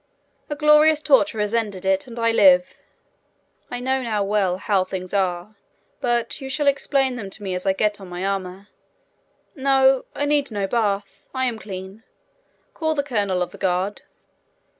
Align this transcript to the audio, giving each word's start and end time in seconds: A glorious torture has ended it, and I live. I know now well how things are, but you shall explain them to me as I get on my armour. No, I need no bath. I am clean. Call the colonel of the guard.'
A 0.49 0.55
glorious 0.55 0.99
torture 0.99 1.39
has 1.41 1.53
ended 1.53 1.85
it, 1.85 2.07
and 2.07 2.17
I 2.17 2.31
live. 2.31 2.79
I 3.69 3.79
know 3.79 4.01
now 4.01 4.23
well 4.23 4.57
how 4.57 4.83
things 4.83 5.13
are, 5.13 5.55
but 5.99 6.41
you 6.41 6.49
shall 6.49 6.65
explain 6.65 7.17
them 7.17 7.29
to 7.29 7.43
me 7.43 7.53
as 7.53 7.67
I 7.67 7.73
get 7.73 8.01
on 8.01 8.09
my 8.09 8.25
armour. 8.25 8.69
No, 9.53 10.05
I 10.15 10.25
need 10.25 10.49
no 10.49 10.65
bath. 10.65 11.27
I 11.35 11.45
am 11.45 11.59
clean. 11.59 12.01
Call 12.73 12.95
the 12.95 13.03
colonel 13.03 13.43
of 13.43 13.51
the 13.51 13.59
guard.' 13.59 14.01